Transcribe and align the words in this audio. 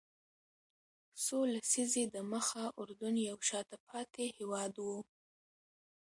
څو 1.23 1.37
لسیزې 1.53 2.03
دمخه 2.15 2.63
اردن 2.81 3.15
یو 3.29 3.37
شاته 3.49 3.77
پاتې 3.87 4.25
هېواد 4.37 4.73
و. 4.79 4.87